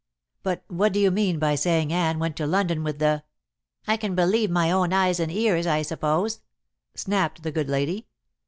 [0.41, 3.21] "But what do you mean by saying Anne went to London with the"
[3.87, 6.39] "I can believe my own eyes and ears, I suppose,"
[6.95, 8.07] snapped the good lady.